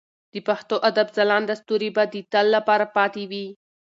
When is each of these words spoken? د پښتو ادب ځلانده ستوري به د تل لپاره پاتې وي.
د 0.33 0.35
پښتو 0.47 0.75
ادب 0.89 1.07
ځلانده 1.17 1.55
ستوري 1.61 1.89
به 1.95 2.03
د 2.13 2.15
تل 2.31 2.45
لپاره 2.55 2.85
پاتې 2.95 3.23
وي. 3.31 3.47